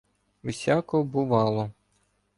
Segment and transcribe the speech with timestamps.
[0.51, 1.69] —Всяко бувало.